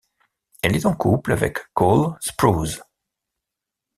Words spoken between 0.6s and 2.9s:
Elle est en couple avec Cole Sprouse.